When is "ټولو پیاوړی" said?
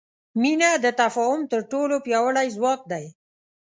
1.71-2.47